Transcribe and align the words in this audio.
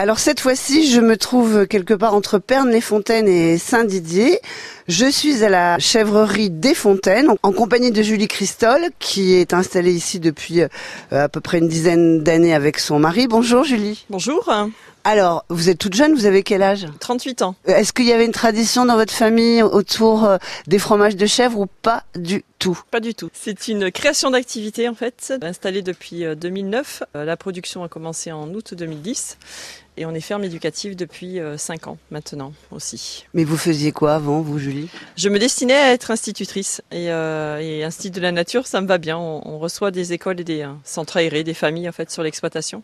Alors 0.00 0.18
cette 0.18 0.40
fois-ci, 0.40 0.90
je 0.90 0.98
me 0.98 1.18
trouve 1.18 1.66
quelque 1.66 1.92
part 1.92 2.14
entre 2.14 2.38
Pernes-les-Fontaines 2.38 3.28
et 3.28 3.58
Saint-Didier. 3.58 4.40
Je 4.88 5.04
suis 5.04 5.44
à 5.44 5.50
la 5.50 5.78
chèvrerie 5.78 6.48
des 6.48 6.74
Fontaines 6.74 7.28
en 7.42 7.52
compagnie 7.52 7.90
de 7.90 8.02
Julie 8.02 8.26
Christol 8.26 8.80
qui 8.98 9.34
est 9.34 9.52
installée 9.52 9.92
ici 9.92 10.18
depuis 10.18 10.62
euh, 10.62 10.68
à 11.10 11.28
peu 11.28 11.42
près 11.42 11.58
une 11.58 11.68
dizaine 11.68 12.24
d'années 12.24 12.54
avec 12.54 12.78
son 12.78 12.98
mari. 12.98 13.28
Bonjour 13.28 13.62
Julie. 13.62 14.06
Bonjour. 14.08 14.50
Alors, 15.04 15.44
vous 15.48 15.70
êtes 15.70 15.78
toute 15.78 15.94
jeune, 15.94 16.14
vous 16.14 16.26
avez 16.26 16.42
quel 16.42 16.62
âge? 16.62 16.86
38 17.00 17.42
ans. 17.42 17.54
Euh, 17.68 17.76
Est-ce 17.76 17.92
qu'il 17.94 18.04
y 18.04 18.12
avait 18.12 18.26
une 18.26 18.32
tradition 18.32 18.84
dans 18.84 18.96
votre 18.96 19.14
famille 19.14 19.62
autour 19.62 20.24
euh, 20.24 20.36
des 20.66 20.78
fromages 20.78 21.16
de 21.16 21.24
chèvre 21.24 21.58
ou 21.58 21.66
pas 21.66 22.04
du 22.16 22.44
tout? 22.58 22.78
Pas 22.90 23.00
du 23.00 23.14
tout. 23.14 23.30
C'est 23.32 23.68
une 23.68 23.90
création 23.90 24.30
d'activité 24.30 24.88
en 24.88 24.94
fait, 24.94 25.32
installée 25.42 25.82
depuis 25.82 26.24
2009. 26.36 27.02
La 27.14 27.36
production 27.36 27.82
a 27.82 27.88
commencé 27.88 28.30
en 28.32 28.52
août 28.52 28.74
2010 28.74 29.38
et 30.00 30.06
on 30.06 30.14
est 30.14 30.20
ferme 30.20 30.44
éducative 30.44 30.96
depuis 30.96 31.38
5 31.56 31.86
ans 31.88 31.98
maintenant 32.10 32.52
aussi. 32.70 33.26
Mais 33.34 33.44
vous 33.44 33.56
faisiez 33.58 33.92
quoi 33.92 34.14
avant, 34.14 34.40
vous 34.40 34.58
Julie? 34.58 34.88
Je 35.16 35.28
me 35.28 35.38
destinais 35.38 35.74
à 35.74 35.92
être 35.92 36.10
institutrice 36.10 36.82
et, 36.90 37.10
euh, 37.10 37.58
et 37.60 37.84
institut 37.84 38.10
de 38.10 38.20
la 38.20 38.32
nature, 38.32 38.66
ça 38.66 38.80
me 38.80 38.86
va 38.86 38.98
bien. 38.98 39.18
On, 39.18 39.42
on 39.44 39.58
reçoit 39.58 39.90
des 39.90 40.12
écoles 40.12 40.40
et 40.40 40.44
des 40.44 40.62
euh, 40.62 40.72
centres 40.84 41.18
aérés, 41.18 41.44
des 41.44 41.54
familles 41.54 41.88
en 41.88 41.92
fait 41.92 42.10
sur 42.10 42.22
l'exploitation. 42.22 42.82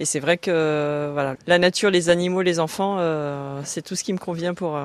Et 0.00 0.04
c'est 0.04 0.20
vrai 0.20 0.38
que 0.38 0.50
euh, 0.50 1.10
voilà, 1.12 1.36
la 1.46 1.58
nature, 1.58 1.90
les 1.90 2.08
animaux, 2.08 2.42
les 2.42 2.60
enfants, 2.60 2.96
euh, 2.98 3.60
c'est 3.64 3.82
tout 3.82 3.96
ce 3.96 4.04
qui 4.04 4.12
me 4.12 4.18
convient 4.18 4.54
pour 4.54 4.78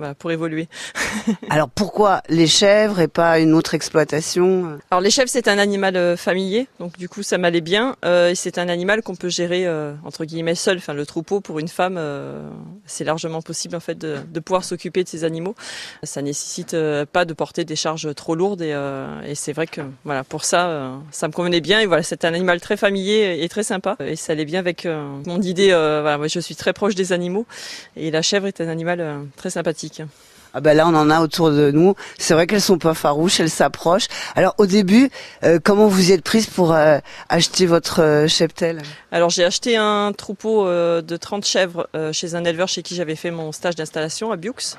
voilà, 0.00 0.14
pour 0.14 0.30
évoluer. 0.30 0.66
Alors 1.50 1.68
pourquoi 1.68 2.22
les 2.30 2.46
chèvres 2.46 3.00
et 3.00 3.08
pas 3.08 3.38
une 3.38 3.52
autre 3.52 3.74
exploitation? 3.74 4.78
Alors 4.90 5.02
les 5.02 5.10
chèvres 5.10 5.28
c'est 5.28 5.46
un 5.46 5.58
animal 5.58 5.94
euh, 5.94 6.16
familier, 6.16 6.68
donc 6.78 6.96
du 6.96 7.06
coup 7.06 7.22
ça 7.22 7.36
m'allait 7.36 7.60
bien. 7.60 7.96
Euh, 8.06 8.30
et 8.30 8.34
c'est 8.34 8.56
un 8.56 8.70
animal 8.70 9.02
qu'on 9.02 9.14
peut 9.14 9.28
gérer 9.28 9.66
euh, 9.66 9.92
entre 10.02 10.24
guillemets 10.24 10.54
seul. 10.54 10.78
Enfin 10.78 10.94
le 10.94 11.04
troupeau 11.04 11.42
pour 11.42 11.58
une 11.58 11.68
femme, 11.68 11.96
euh, 11.98 12.48
c'est 12.86 13.04
largement 13.04 13.42
possible 13.42 13.76
en 13.76 13.80
fait 13.80 13.98
de, 13.98 14.16
de 14.26 14.40
pouvoir 14.40 14.64
s'occuper 14.64 15.04
de 15.04 15.08
ces 15.10 15.24
animaux. 15.24 15.54
Ça 16.02 16.22
nécessite 16.22 16.74
pas 17.12 17.26
de 17.26 17.34
porter 17.34 17.66
des 17.66 17.76
charges 17.76 18.14
trop 18.14 18.34
lourdes 18.34 18.62
et, 18.62 18.74
et 19.26 19.34
c'est 19.34 19.52
vrai 19.52 19.66
que 19.66 19.82
voilà 20.04 20.24
pour 20.24 20.44
ça 20.44 20.94
ça 21.10 21.28
me 21.28 21.32
convenait 21.34 21.60
bien. 21.60 21.80
Et 21.80 21.86
voilà 21.86 22.02
c'est 22.02 22.24
un 22.24 22.32
animal 22.32 22.58
très 22.62 22.78
familier 22.78 23.38
et 23.42 23.48
très 23.50 23.64
sympa 23.64 23.96
et 24.00 24.16
ça 24.16 24.32
allait 24.32 24.46
bien 24.46 24.60
avec 24.60 24.86
mon 25.26 25.42
idée. 25.42 25.72
voilà 25.72 26.16
moi 26.16 26.26
je 26.26 26.40
suis 26.40 26.56
très 26.56 26.72
proche 26.72 26.94
des 26.94 27.12
animaux 27.12 27.44
et 27.96 28.10
la 28.10 28.22
chèvre 28.22 28.46
est 28.46 28.62
un 28.62 28.68
animal 28.68 29.26
très 29.36 29.50
sympathique. 29.50 29.89
musique. 29.90 30.39
Ah 30.54 30.60
ben 30.60 30.76
là, 30.76 30.86
on 30.86 30.94
en 30.94 31.10
a 31.10 31.20
autour 31.20 31.50
de 31.50 31.70
nous. 31.70 31.94
C'est 32.18 32.34
vrai 32.34 32.46
qu'elles 32.46 32.60
sont 32.60 32.78
pas 32.78 32.94
farouches, 32.94 33.40
elles 33.40 33.50
s'approchent. 33.50 34.08
Alors 34.34 34.54
au 34.58 34.66
début, 34.66 35.10
euh, 35.44 35.58
comment 35.62 35.86
vous 35.86 36.10
y 36.10 36.12
êtes 36.12 36.22
prise 36.22 36.46
pour 36.46 36.72
euh, 36.72 36.98
acheter 37.28 37.66
votre 37.66 38.02
euh, 38.02 38.28
cheptel? 38.28 38.82
Alors 39.12 39.30
j'ai 39.30 39.44
acheté 39.44 39.76
un 39.76 40.12
troupeau 40.12 40.66
euh, 40.66 41.02
de 41.02 41.16
30 41.16 41.44
chèvres 41.44 41.88
chez 42.12 42.34
un 42.34 42.44
éleveur 42.44 42.68
chez 42.68 42.82
qui 42.82 42.94
j'avais 42.94 43.16
fait 43.16 43.30
mon 43.30 43.52
stage 43.52 43.76
d'installation 43.76 44.32
à 44.32 44.36
Biux. 44.36 44.76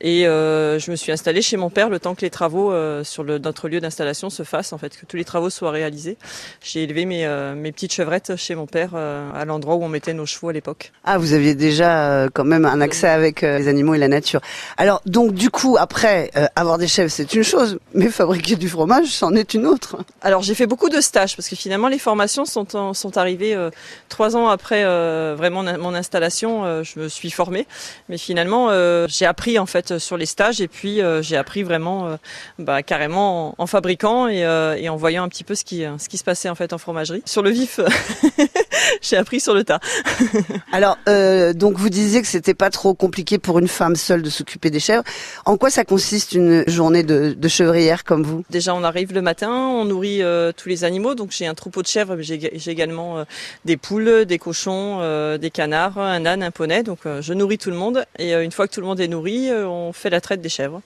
Et 0.00 0.26
euh, 0.26 0.78
je 0.78 0.90
me 0.90 0.96
suis 0.96 1.10
installée 1.10 1.40
chez 1.40 1.56
mon 1.56 1.70
père 1.70 1.88
le 1.88 1.98
temps 1.98 2.14
que 2.14 2.20
les 2.20 2.30
travaux 2.30 2.70
euh, 2.70 3.02
sur 3.02 3.24
le, 3.24 3.38
notre 3.38 3.68
lieu 3.68 3.80
d'installation 3.80 4.28
se 4.28 4.42
fassent, 4.42 4.72
en 4.72 4.78
fait, 4.78 4.96
que 4.96 5.06
tous 5.06 5.16
les 5.16 5.24
travaux 5.24 5.48
soient 5.48 5.70
réalisés. 5.70 6.18
J'ai 6.62 6.82
élevé 6.82 7.06
mes, 7.06 7.24
euh, 7.24 7.54
mes 7.54 7.72
petites 7.72 7.94
chevrettes 7.94 8.36
chez 8.36 8.54
mon 8.54 8.66
père 8.66 8.94
à 8.94 9.44
l'endroit 9.44 9.76
où 9.76 9.84
on 9.84 9.88
mettait 9.88 10.12
nos 10.12 10.26
chevaux 10.26 10.48
à 10.48 10.52
l'époque. 10.52 10.92
Ah, 11.04 11.18
vous 11.18 11.32
aviez 11.32 11.54
déjà 11.54 12.28
quand 12.32 12.44
même 12.44 12.64
un 12.64 12.80
accès 12.80 13.08
avec 13.08 13.42
les 13.42 13.68
animaux 13.68 13.94
et 13.94 13.98
la 13.98 14.08
nature. 14.08 14.40
Alors 14.76 15.00
donc 15.06 15.34
du 15.34 15.50
coup, 15.50 15.76
après, 15.78 16.30
euh, 16.36 16.46
avoir 16.56 16.78
des 16.78 16.88
chèvres, 16.88 17.10
c'est 17.12 17.32
une 17.34 17.44
chose, 17.44 17.78
mais 17.94 18.08
fabriquer 18.08 18.56
du 18.56 18.68
fromage, 18.68 19.06
c'en 19.06 19.32
est 19.34 19.54
une 19.54 19.64
autre. 19.64 19.98
Alors 20.20 20.42
j'ai 20.42 20.54
fait 20.56 20.66
beaucoup 20.66 20.88
de 20.88 21.00
stages 21.00 21.36
parce 21.36 21.48
que 21.48 21.54
finalement 21.54 21.86
les 21.86 22.00
formations 22.00 22.44
sont, 22.44 22.92
sont 22.92 23.16
arrivées 23.16 23.54
euh, 23.54 23.70
trois 24.08 24.36
ans 24.36 24.48
après 24.48 24.82
euh, 24.84 25.34
vraiment 25.38 25.62
mon 25.62 25.94
installation. 25.94 26.64
euh, 26.64 26.82
je 26.82 26.98
me 26.98 27.08
suis 27.08 27.30
formée, 27.30 27.68
mais 28.08 28.18
finalement 28.18 28.68
euh, 28.70 29.06
j'ai 29.08 29.26
appris 29.26 29.60
en 29.60 29.66
fait 29.66 29.98
sur 29.98 30.16
les 30.16 30.26
stages 30.26 30.60
et 30.60 30.66
puis 30.66 31.00
euh, 31.00 31.22
j'ai 31.22 31.36
appris 31.36 31.62
vraiment 31.62 32.08
euh, 32.08 32.16
bah, 32.58 32.82
carrément 32.82 33.54
en, 33.58 33.66
fabriquant 33.68 34.26
et, 34.26 34.44
euh, 34.44 34.74
et 34.76 34.88
en 34.88 34.96
voyant 34.96 35.22
un 35.22 35.28
petit 35.28 35.44
peu 35.44 35.54
ce 35.54 35.64
qui 35.64 35.84
ce 35.98 36.08
qui 36.08 36.18
se 36.18 36.24
passait 36.24 36.48
en 36.48 36.56
fait 36.56 36.72
en 36.72 36.78
fromagerie. 36.78 37.22
Sur 37.26 37.42
le 37.42 37.50
vif, 37.50 37.78
j'ai 39.02 39.16
appris 39.16 39.40
sur 39.40 39.54
le 39.54 39.64
tas. 39.64 39.80
Alors 40.72 40.98
euh, 41.08 41.52
donc 41.52 41.76
vous 41.78 41.90
disiez 41.90 42.22
que 42.22 42.28
c'était 42.28 42.54
pas 42.54 42.70
trop 42.70 42.94
compliqué 42.94 43.38
pour 43.38 43.58
une 43.58 43.68
femme 43.68 43.96
seule 43.96 44.22
de 44.22 44.30
s'occuper 44.30 44.70
des 44.70 44.80
chèvres. 44.80 45.04
En 45.44 45.56
quoi 45.56 45.70
ça 45.70 45.84
consiste 45.84 46.32
une 46.32 46.64
journée 46.66 47.02
de, 47.02 47.34
de 47.36 47.48
chevrière 47.48 48.04
comme 48.04 48.22
vous? 48.22 48.44
Déjà, 48.50 48.74
on 48.74 48.84
arrive 48.84 49.12
le 49.12 49.22
matin, 49.22 49.50
on 49.50 49.84
nourrit 49.84 50.22
euh, 50.22 50.52
tous 50.56 50.68
les 50.68 50.84
animaux. 50.84 51.14
Donc, 51.14 51.30
j'ai 51.32 51.46
un 51.46 51.54
troupeau 51.54 51.82
de 51.82 51.86
chèvres, 51.86 52.16
mais 52.16 52.22
j'ai 52.22 52.70
également 52.70 53.18
euh, 53.18 53.24
des 53.64 53.76
poules, 53.76 54.24
des 54.24 54.38
cochons, 54.38 54.98
euh, 55.00 55.38
des 55.38 55.50
canards, 55.50 55.98
un 55.98 56.24
âne, 56.26 56.42
un 56.42 56.50
poney. 56.50 56.82
Donc, 56.82 57.00
je 57.04 57.32
nourris 57.32 57.58
tout 57.58 57.70
le 57.70 57.76
monde. 57.76 58.04
Et 58.18 58.34
une 58.34 58.52
fois 58.52 58.66
que 58.68 58.74
tout 58.74 58.80
le 58.80 58.86
monde 58.86 59.00
est 59.00 59.08
nourri, 59.08 59.50
on 59.52 59.92
fait 59.92 60.10
la 60.10 60.20
traite 60.20 60.40
des 60.40 60.48
chèvres. 60.48 60.80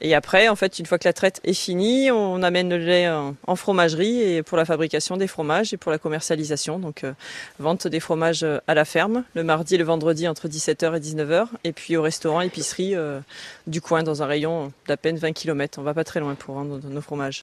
Et 0.00 0.14
après, 0.14 0.48
en 0.48 0.56
fait, 0.56 0.78
une 0.78 0.86
fois 0.86 0.98
que 0.98 1.08
la 1.08 1.12
traite 1.12 1.40
est 1.44 1.54
finie, 1.54 2.10
on 2.10 2.42
amène 2.42 2.70
le 2.70 2.78
lait 2.78 3.08
en 3.08 3.56
fromagerie 3.56 4.20
et 4.20 4.42
pour 4.42 4.56
la 4.56 4.64
fabrication 4.64 5.16
des 5.16 5.26
fromages 5.26 5.74
et 5.74 5.76
pour 5.76 5.90
la 5.90 5.98
commercialisation. 5.98 6.78
Donc, 6.78 7.04
euh, 7.04 7.12
vente 7.58 7.86
des 7.86 8.00
fromages 8.00 8.42
euh, 8.42 8.58
à 8.66 8.74
la 8.74 8.84
ferme 8.84 9.24
le 9.34 9.42
mardi 9.42 9.74
et 9.74 9.78
le 9.78 9.84
vendredi 9.84 10.28
entre 10.28 10.48
17h 10.48 10.96
et 10.96 11.00
19h. 11.00 11.46
Et 11.64 11.72
puis 11.72 11.96
au 11.96 12.02
restaurant, 12.02 12.40
épicerie 12.40 12.94
euh, 12.94 13.20
du 13.66 13.80
coin 13.80 14.02
dans 14.02 14.22
un 14.22 14.26
rayon 14.26 14.72
d'à 14.86 14.96
peine 14.96 15.16
20 15.16 15.32
km. 15.32 15.78
On 15.78 15.82
va 15.82 15.94
pas 15.94 16.04
très 16.04 16.20
loin 16.20 16.34
pour 16.34 16.54
vendre 16.54 16.80
nos 16.82 17.00
fromages. 17.00 17.36